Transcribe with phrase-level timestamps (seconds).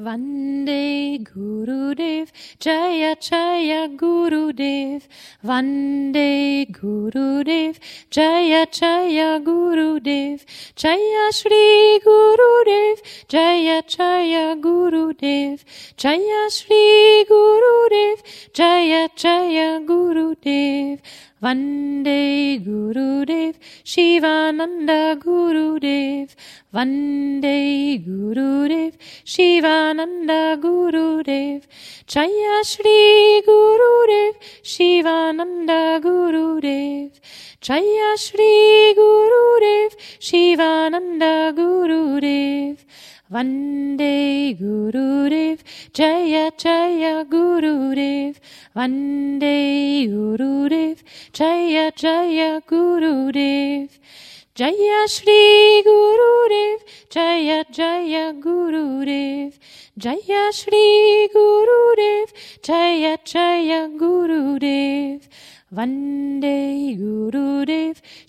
[0.00, 5.02] Vande Gurudev, Jaya Jaya Gurudev,
[5.44, 7.78] Vande Gurudev,
[8.10, 10.42] Jaya Jaya Gurudev,
[10.74, 15.62] Jaya Shri Gurudev, Jaya Jaya Gurudev,
[15.98, 18.22] Jaya Shri Gurudev,
[18.54, 21.00] Jaya Jaya Gurudev,
[21.42, 26.34] Vande Gurudev, Shivananda Gurudev,
[26.74, 28.92] Vande Gurudev,
[29.24, 31.62] Shivananda Gurudev,
[32.06, 37.10] Jaya Shri Gurudev, Shivananda Gurudev,
[37.62, 42.76] Jaya Shri Gurudev, Shivananda Gurudev,
[43.30, 45.60] Vande Gurudev,
[45.92, 48.34] Jaya Jaya Gurudev,
[48.74, 50.98] Vande Gurudev,
[51.32, 53.88] Jaya Jaya Gurudev,
[54.56, 59.52] Jaya Shri Gurudev, Jaya Jaya Gurudev,
[59.96, 65.20] Jaya Shri Gurudev, Jaya Jaya Gurudev,
[65.72, 67.49] Vande Gurudev,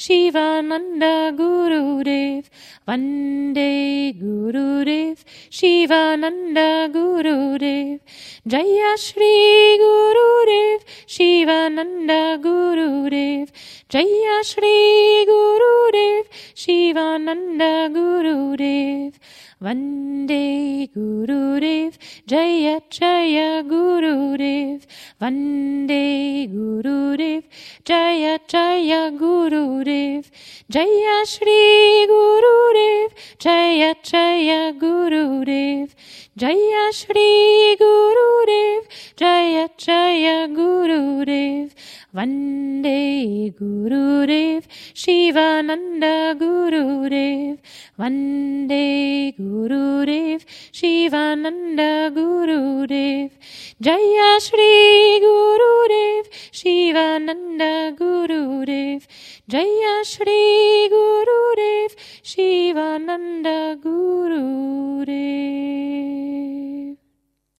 [0.00, 2.48] Shivananda Gurudev,
[2.88, 5.18] Vande Gurudev,
[5.50, 8.00] Shivananda Gurudev,
[8.46, 13.50] Jaya Shri Gurudev, Shivananda Gurudev,
[13.90, 19.12] Jaya Shri Gurudev, Shivananda Gurudev,
[19.62, 24.86] Vande Gurudev, Jaya Jaya Gurudev,
[25.20, 27.42] Vande Gurudev,
[27.84, 30.30] Jaya Jaya Gurudev,
[30.70, 35.94] Jaya Shri Gurudev, Jaya Jaya Gurudev,
[36.38, 37.76] Jaya Shri
[42.12, 47.58] Vande Gurudev, Shivananda Gurudev,
[47.96, 53.30] Vande Gurudev, Shivananda Gurudev,
[53.80, 59.06] Jaya Shri Gurudev, Shivananda Gurudev,
[59.48, 61.94] Jaya Shri Gurudev,
[62.24, 65.59] Shivananda Gurudev.